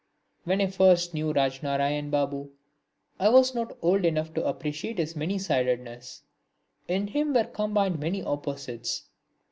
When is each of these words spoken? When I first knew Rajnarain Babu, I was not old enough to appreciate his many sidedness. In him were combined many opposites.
When 0.45 0.61
I 0.61 0.65
first 0.65 1.13
knew 1.13 1.31
Rajnarain 1.31 2.09
Babu, 2.09 2.49
I 3.19 3.29
was 3.29 3.53
not 3.53 3.77
old 3.83 4.03
enough 4.03 4.33
to 4.33 4.43
appreciate 4.47 4.97
his 4.97 5.15
many 5.15 5.37
sidedness. 5.37 6.23
In 6.87 7.05
him 7.05 7.35
were 7.35 7.43
combined 7.43 7.99
many 7.99 8.23
opposites. 8.23 9.03